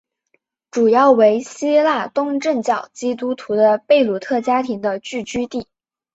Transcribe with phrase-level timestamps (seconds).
[0.71, 5.67] 主要为希腊东正教基督徒的贝鲁特家庭的聚居地。